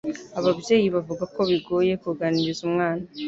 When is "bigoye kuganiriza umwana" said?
1.49-3.03